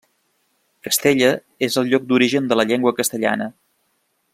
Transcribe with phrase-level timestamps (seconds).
[0.87, 1.29] Castella
[1.69, 3.53] és el lloc d'origen de la llengua castellana.